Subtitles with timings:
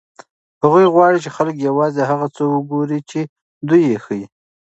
[0.63, 3.19] هغوی غواړي چې خلک یوازې هغه څه وګوري چې
[3.67, 4.25] دوی یې ښيي.